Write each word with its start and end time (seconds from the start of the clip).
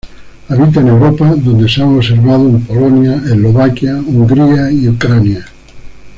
Habita 0.49 0.79
en 0.79 0.87
Europa, 0.87 1.31
donde 1.37 1.69
se 1.69 1.79
han 1.83 1.95
observado 1.95 2.49
en 2.49 2.63
Polonia, 2.63 3.17
Eslovaquia, 3.23 3.97
Hungría, 3.97 4.71
y 4.71 4.89
Ucrania. 4.89 5.45